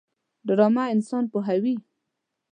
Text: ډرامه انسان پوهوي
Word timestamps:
ډرامه 0.47 0.83
انسان 0.93 1.23
پوهوي 1.31 1.75